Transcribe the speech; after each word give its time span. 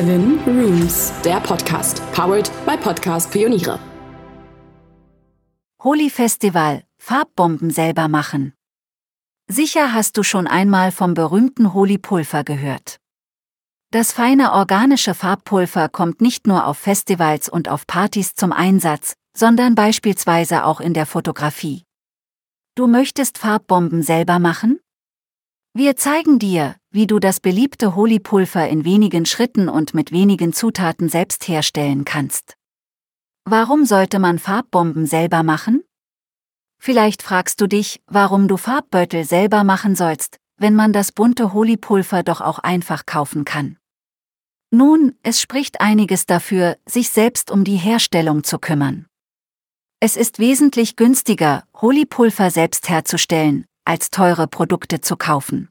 Seven 0.00 0.40
Rooms, 0.46 1.12
der 1.26 1.40
Podcast, 1.40 2.00
powered 2.12 2.50
by 2.64 2.74
Podcast 2.74 3.30
Pioniere. 3.30 3.78
Holi 5.82 6.08
Festival, 6.08 6.84
Farbbomben 6.96 7.70
selber 7.70 8.08
machen. 8.08 8.54
Sicher 9.46 9.92
hast 9.92 10.16
du 10.16 10.22
schon 10.22 10.46
einmal 10.46 10.90
vom 10.90 11.12
berühmten 11.12 11.74
Holi-Pulver 11.74 12.44
gehört. 12.44 12.98
Das 13.90 14.10
feine 14.10 14.52
organische 14.52 15.12
Farbpulver 15.12 15.90
kommt 15.90 16.22
nicht 16.22 16.46
nur 16.46 16.66
auf 16.66 16.78
Festivals 16.78 17.50
und 17.50 17.68
auf 17.68 17.86
Partys 17.86 18.34
zum 18.34 18.52
Einsatz, 18.52 19.16
sondern 19.36 19.74
beispielsweise 19.74 20.64
auch 20.64 20.80
in 20.80 20.94
der 20.94 21.04
Fotografie. 21.04 21.82
Du 22.74 22.86
möchtest 22.86 23.36
Farbbomben 23.36 24.02
selber 24.02 24.38
machen? 24.38 24.80
Wir 25.74 25.94
zeigen 25.96 26.38
dir, 26.38 26.76
wie 26.92 27.06
du 27.06 27.18
das 27.18 27.40
beliebte 27.40 27.94
Holi-Pulver 27.94 28.68
in 28.68 28.84
wenigen 28.84 29.24
Schritten 29.24 29.68
und 29.68 29.94
mit 29.94 30.10
wenigen 30.10 30.52
Zutaten 30.52 31.08
selbst 31.08 31.46
herstellen 31.46 32.04
kannst. 32.04 32.54
Warum 33.44 33.84
sollte 33.84 34.18
man 34.18 34.38
Farbbomben 34.38 35.06
selber 35.06 35.42
machen? 35.42 35.82
Vielleicht 36.78 37.22
fragst 37.22 37.60
du 37.60 37.66
dich, 37.66 38.00
warum 38.06 38.48
du 38.48 38.56
Farbbeutel 38.56 39.24
selber 39.24 39.64
machen 39.64 39.94
sollst, 39.94 40.38
wenn 40.56 40.74
man 40.74 40.92
das 40.92 41.12
bunte 41.12 41.52
Holi-Pulver 41.52 42.22
doch 42.22 42.40
auch 42.40 42.58
einfach 42.58 43.06
kaufen 43.06 43.44
kann. 43.44 43.76
Nun, 44.70 45.16
es 45.22 45.40
spricht 45.40 45.80
einiges 45.80 46.26
dafür, 46.26 46.76
sich 46.86 47.10
selbst 47.10 47.50
um 47.50 47.64
die 47.64 47.76
Herstellung 47.76 48.44
zu 48.44 48.58
kümmern. 48.58 49.06
Es 50.00 50.16
ist 50.16 50.38
wesentlich 50.38 50.96
günstiger, 50.96 51.64
Holi-Pulver 51.80 52.50
selbst 52.50 52.88
herzustellen, 52.88 53.66
als 53.84 54.10
teure 54.10 54.46
Produkte 54.46 55.00
zu 55.00 55.16
kaufen. 55.16 55.68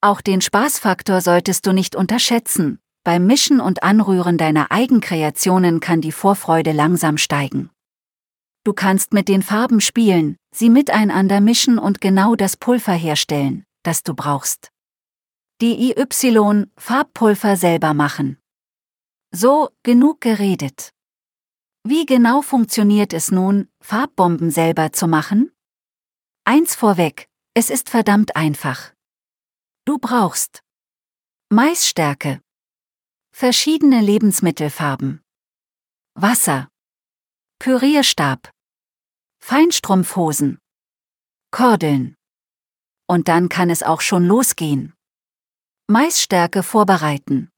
Auch 0.00 0.20
den 0.20 0.40
Spaßfaktor 0.40 1.20
solltest 1.20 1.66
du 1.66 1.72
nicht 1.72 1.96
unterschätzen, 1.96 2.78
beim 3.02 3.26
Mischen 3.26 3.60
und 3.60 3.82
Anrühren 3.82 4.38
deiner 4.38 4.70
Eigenkreationen 4.70 5.80
kann 5.80 6.00
die 6.00 6.12
Vorfreude 6.12 6.72
langsam 6.72 7.18
steigen. 7.18 7.70
Du 8.64 8.74
kannst 8.74 9.12
mit 9.12 9.28
den 9.28 9.42
Farben 9.42 9.80
spielen, 9.80 10.36
sie 10.54 10.68
miteinander 10.70 11.40
mischen 11.40 11.78
und 11.78 12.00
genau 12.00 12.36
das 12.36 12.56
Pulver 12.56 12.92
herstellen, 12.92 13.64
das 13.82 14.02
du 14.02 14.14
brauchst. 14.14 14.70
Die 15.60 15.90
IY 15.90 16.66
Farbpulver 16.76 17.56
selber 17.56 17.94
machen. 17.94 18.38
So, 19.32 19.70
genug 19.82 20.20
geredet. 20.20 20.90
Wie 21.82 22.06
genau 22.06 22.42
funktioniert 22.42 23.12
es 23.12 23.30
nun, 23.30 23.68
Farbbomben 23.80 24.50
selber 24.50 24.92
zu 24.92 25.08
machen? 25.08 25.50
Eins 26.44 26.74
vorweg, 26.74 27.28
es 27.54 27.70
ist 27.70 27.88
verdammt 27.88 28.36
einfach. 28.36 28.92
Du 29.88 29.96
brauchst 29.96 30.60
Maisstärke, 31.48 32.42
verschiedene 33.34 34.02
Lebensmittelfarben, 34.02 35.22
Wasser, 36.12 36.68
Pürierstab, 37.58 38.52
Feinstrumpfhosen, 39.42 40.58
Kordeln. 41.50 42.16
Und 43.06 43.28
dann 43.28 43.48
kann 43.48 43.70
es 43.70 43.82
auch 43.82 44.02
schon 44.02 44.26
losgehen. 44.26 44.92
Maisstärke 45.86 46.62
vorbereiten. 46.62 47.48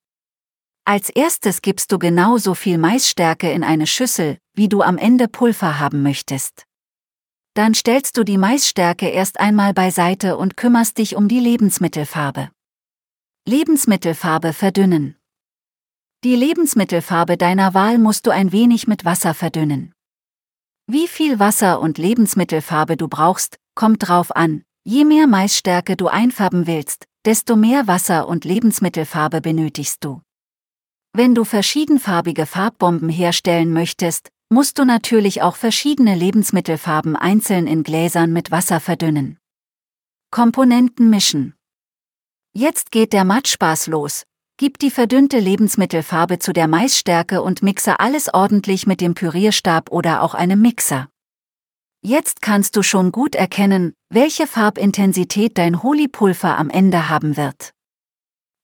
Als 0.84 1.10
erstes 1.10 1.62
gibst 1.62 1.90
du 1.90 1.98
genauso 1.98 2.54
viel 2.54 2.78
Maisstärke 2.78 3.50
in 3.50 3.64
eine 3.64 3.88
Schüssel, 3.88 4.38
wie 4.54 4.68
du 4.68 4.82
am 4.82 4.98
Ende 4.98 5.26
Pulver 5.26 5.80
haben 5.80 6.04
möchtest. 6.04 6.64
Dann 7.60 7.74
stellst 7.74 8.16
du 8.16 8.24
die 8.24 8.38
Maisstärke 8.38 9.06
erst 9.10 9.38
einmal 9.38 9.74
beiseite 9.74 10.38
und 10.38 10.56
kümmerst 10.56 10.96
dich 10.96 11.14
um 11.14 11.28
die 11.28 11.40
Lebensmittelfarbe. 11.40 12.50
Lebensmittelfarbe 13.46 14.54
verdünnen. 14.54 15.18
Die 16.24 16.36
Lebensmittelfarbe 16.36 17.36
deiner 17.36 17.74
Wahl 17.74 17.98
musst 17.98 18.26
du 18.26 18.30
ein 18.30 18.52
wenig 18.52 18.86
mit 18.86 19.04
Wasser 19.04 19.34
verdünnen. 19.34 19.92
Wie 20.86 21.06
viel 21.06 21.38
Wasser 21.38 21.82
und 21.82 21.98
Lebensmittelfarbe 21.98 22.96
du 22.96 23.08
brauchst, 23.08 23.58
kommt 23.74 24.08
drauf 24.08 24.34
an. 24.34 24.64
Je 24.82 25.04
mehr 25.04 25.26
Maisstärke 25.26 25.98
du 25.98 26.08
einfärben 26.08 26.66
willst, 26.66 27.04
desto 27.26 27.56
mehr 27.56 27.86
Wasser 27.86 28.26
und 28.26 28.46
Lebensmittelfarbe 28.46 29.42
benötigst 29.42 30.02
du. 30.02 30.22
Wenn 31.12 31.34
du 31.34 31.44
verschiedenfarbige 31.44 32.46
Farbbomben 32.46 33.10
herstellen 33.10 33.74
möchtest, 33.74 34.30
musst 34.52 34.78
du 34.80 34.84
natürlich 34.84 35.42
auch 35.42 35.54
verschiedene 35.54 36.16
Lebensmittelfarben 36.16 37.14
einzeln 37.14 37.68
in 37.68 37.84
Gläsern 37.84 38.32
mit 38.32 38.50
Wasser 38.50 38.80
verdünnen. 38.80 39.38
Komponenten 40.32 41.08
mischen. 41.08 41.54
Jetzt 42.52 42.90
geht 42.90 43.12
der 43.12 43.24
Matschspaß 43.24 43.86
los. 43.86 44.24
Gib 44.56 44.78
die 44.78 44.90
verdünnte 44.90 45.38
Lebensmittelfarbe 45.38 46.40
zu 46.40 46.52
der 46.52 46.66
Maisstärke 46.66 47.42
und 47.42 47.62
mixe 47.62 48.00
alles 48.00 48.32
ordentlich 48.34 48.86
mit 48.86 49.00
dem 49.00 49.14
Pürierstab 49.14 49.90
oder 49.90 50.20
auch 50.22 50.34
einem 50.34 50.60
Mixer. 50.60 51.08
Jetzt 52.02 52.42
kannst 52.42 52.76
du 52.76 52.82
schon 52.82 53.12
gut 53.12 53.36
erkennen, 53.36 53.94
welche 54.08 54.46
Farbintensität 54.46 55.58
dein 55.58 55.82
Holi-Pulver 55.82 56.58
am 56.58 56.70
Ende 56.70 57.08
haben 57.08 57.36
wird. 57.36 57.70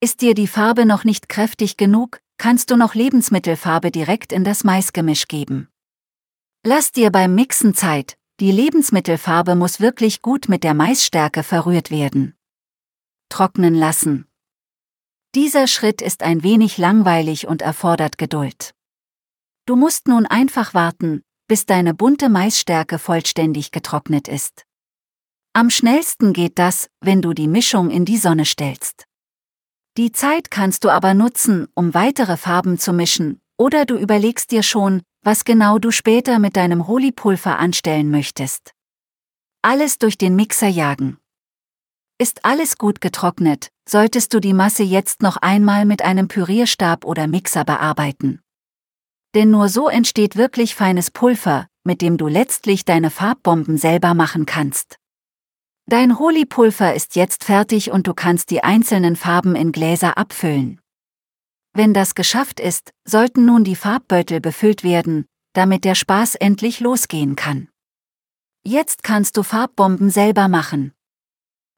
Ist 0.00 0.20
dir 0.20 0.34
die 0.34 0.48
Farbe 0.48 0.84
noch 0.84 1.04
nicht 1.04 1.28
kräftig 1.28 1.76
genug, 1.76 2.20
kannst 2.38 2.70
du 2.70 2.76
noch 2.76 2.94
Lebensmittelfarbe 2.94 3.91
direkt 3.91 4.32
in 4.32 4.42
das 4.42 4.64
Maisgemisch 4.64 5.28
geben. 5.28 5.69
Lass 6.69 6.91
dir 6.91 7.12
beim 7.12 7.37
Mixen 7.37 7.75
Zeit, 7.75 8.19
die 8.41 8.50
Lebensmittelfarbe 8.50 9.54
muss 9.54 9.78
wirklich 9.78 10.21
gut 10.21 10.49
mit 10.49 10.65
der 10.65 10.75
Maisstärke 10.75 11.44
verrührt 11.44 11.93
werden. 11.93 12.34
Trocknen 13.28 13.72
lassen. 13.72 14.27
Dieser 15.37 15.69
Schritt 15.69 16.03
ist 16.03 16.25
ein 16.25 16.43
wenig 16.43 16.76
langweilig 16.76 17.47
und 17.47 17.62
erfordert 17.62 18.19
Geduld. 18.19 18.75
Du 19.66 19.76
musst 19.76 20.09
nun 20.09 20.26
einfach 20.26 20.75
warten, 20.75 21.22
bis 21.47 21.66
deine 21.66 21.94
bunte 21.94 22.28
Maisstärke 22.28 22.99
vollständig 22.99 23.71
getrocknet 23.71 24.26
ist. 24.26 24.65
Am 25.53 25.71
schnellsten 25.71 26.32
geht 26.32 26.59
das, 26.59 26.91
wenn 27.00 27.22
du 27.22 27.32
die 27.32 27.47
Mischung 27.47 27.91
in 27.91 28.05
die 28.05 28.19
Sonne 28.19 28.44
stellst. 28.44 29.05
Die 29.97 30.10
Zeit 30.10 30.50
kannst 30.50 30.82
du 30.82 30.91
aber 30.91 31.15
nutzen, 31.15 31.69
um 31.75 31.94
weitere 31.94 32.37
Farben 32.37 32.76
zu 32.76 32.93
mischen, 32.93 33.41
oder 33.56 33.84
du 33.84 33.97
überlegst 33.97 34.50
dir 34.50 34.65
schon, 34.65 35.03
was 35.26 35.44
genau 35.44 35.81
du 35.81 35.91
später 35.91 36.38
mit 36.38 36.56
deinem 36.56 36.87
Holi-Pulver 36.87 37.59
anstellen 37.59 38.12
möchtest. 38.12 38.75
Alles 39.60 39.98
durch 39.98 40.16
den 40.19 40.37
Mixer 40.37 40.69
jagen. 40.69 41.19
Ist 42.16 42.44
alles 42.44 42.78
gut 42.78 43.00
getrocknet, 43.00 43.72
solltest 43.88 44.32
du 44.32 44.38
die 44.38 44.53
Masse 44.53 44.84
jetzt 44.84 45.22
noch 45.22 45.37
einmal 45.38 45.84
mit 45.84 46.03
einem 46.03 46.28
Pürierstab 46.28 47.04
oder 47.04 47.26
Mixer 47.26 47.64
bearbeiten. 47.64 48.41
Denn 49.34 49.50
nur 49.50 49.69
so 49.69 49.88
entsteht 49.88 50.37
wirklich 50.37 50.76
feines 50.76 51.10
Pulver, 51.10 51.66
mit 51.82 52.03
dem 52.03 52.19
du 52.19 52.28
letztlich 52.28 52.84
deine 52.84 53.10
Farbbomben 53.10 53.78
selber 53.78 54.14
machen 54.14 54.47
kannst. 54.47 54.97
Dein 55.87 56.20
Holi-Pulver 56.20 56.94
ist 56.94 57.16
jetzt 57.16 57.43
fertig 57.43 57.91
und 57.91 58.06
du 58.06 58.14
kannst 58.14 58.53
die 58.53 58.62
einzelnen 58.62 59.16
Farben 59.16 59.56
in 59.56 59.72
Gläser 59.72 60.19
abfüllen. 60.19 60.81
Wenn 61.76 61.92
das 61.92 62.14
geschafft 62.14 62.59
ist, 62.59 62.94
sollten 63.04 63.44
nun 63.44 63.62
die 63.62 63.76
Farbbeutel 63.76 64.41
befüllt 64.41 64.82
werden, 64.82 65.26
damit 65.53 65.84
der 65.84 65.94
Spaß 65.94 66.34
endlich 66.37 66.81
losgehen 66.81 67.37
kann. 67.37 67.69
Jetzt 68.64 69.03
kannst 69.03 69.37
du 69.37 69.42
Farbbomben 69.42 70.09
selber 70.09 70.48
machen. 70.48 70.94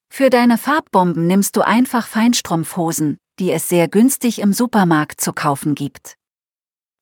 Für 0.09 0.31
deine 0.31 0.57
Farbbomben 0.57 1.27
nimmst 1.27 1.57
du 1.57 1.63
einfach 1.63 2.07
Feinstrumpfhosen, 2.07 3.19
die 3.41 3.51
es 3.51 3.69
sehr 3.69 3.89
günstig 3.89 4.39
im 4.39 4.53
Supermarkt 4.53 5.21
zu 5.21 5.33
kaufen 5.33 5.75
gibt. 5.75 6.15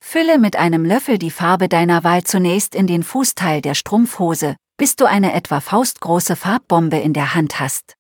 Fülle 0.03 0.39
mit 0.39 0.57
einem 0.57 0.87
Löffel 0.87 1.19
die 1.19 1.31
Farbe 1.31 1.69
deiner 1.69 2.03
Wahl 2.03 2.25
zunächst 2.25 2.75
in 2.75 2.87
den 2.87 3.03
Fußteil 3.03 3.61
der 3.61 3.75
Strumpfhose, 3.75 4.57
bis 4.79 4.97
du 4.97 5.05
eine 5.05 5.35
etwa 5.35 5.61
faustgroße 5.61 6.35
Farbbombe 6.35 6.97
in 6.97 7.13
der 7.13 7.35
Hand 7.35 7.61
hast. 7.61 7.96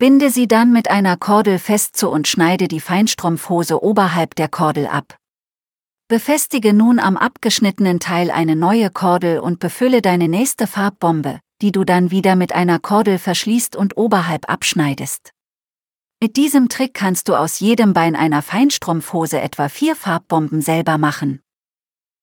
Binde 0.00 0.30
sie 0.30 0.48
dann 0.48 0.72
mit 0.72 0.90
einer 0.90 1.18
Kordel 1.18 1.58
fest 1.58 1.94
zu 1.94 2.08
und 2.08 2.26
schneide 2.26 2.68
die 2.68 2.80
Feinstrumpfhose 2.80 3.82
oberhalb 3.82 4.34
der 4.34 4.48
Kordel 4.48 4.86
ab. 4.86 5.18
Befestige 6.08 6.72
nun 6.72 6.98
am 6.98 7.18
abgeschnittenen 7.18 8.00
Teil 8.00 8.30
eine 8.30 8.56
neue 8.56 8.88
Kordel 8.88 9.40
und 9.40 9.58
befülle 9.58 10.00
deine 10.00 10.26
nächste 10.26 10.66
Farbbombe, 10.66 11.40
die 11.60 11.70
du 11.70 11.84
dann 11.84 12.10
wieder 12.10 12.34
mit 12.34 12.54
einer 12.54 12.78
Kordel 12.78 13.18
verschließt 13.18 13.76
und 13.76 13.98
oberhalb 13.98 14.48
abschneidest. 14.48 15.32
Mit 16.18 16.38
diesem 16.38 16.70
Trick 16.70 16.94
kannst 16.94 17.28
du 17.28 17.34
aus 17.34 17.60
jedem 17.60 17.92
Bein 17.92 18.16
einer 18.16 18.40
Feinstrumpfhose 18.40 19.38
etwa 19.38 19.68
vier 19.68 19.94
Farbbomben 19.96 20.62
selber 20.62 20.96
machen. 20.96 21.42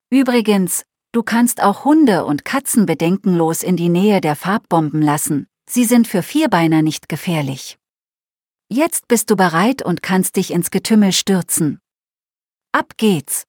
Übrigens, 0.09 0.83
du 1.11 1.21
kannst 1.21 1.61
auch 1.61 1.85
Hunde 1.85 2.25
und 2.25 2.43
Katzen 2.43 2.87
bedenkenlos 2.87 3.61
in 3.61 3.77
die 3.77 3.89
Nähe 3.89 4.19
der 4.19 4.35
Farbbomben 4.35 5.03
lassen, 5.03 5.45
Sie 5.69 5.83
sind 5.83 6.07
für 6.07 6.23
Vierbeiner 6.23 6.81
nicht 6.81 7.09
gefährlich. 7.09 7.77
Jetzt 8.69 9.07
bist 9.07 9.29
du 9.29 9.35
bereit 9.35 9.81
und 9.81 10.01
kannst 10.01 10.35
dich 10.35 10.51
ins 10.51 10.71
Getümmel 10.71 11.11
stürzen. 11.11 11.79
Ab 12.71 12.93
geht's! 12.97 13.46